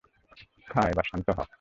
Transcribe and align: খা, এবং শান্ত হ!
খা, 0.67 0.81
এবং 0.89 1.03
শান্ত 1.09 1.27
হ! 1.37 1.41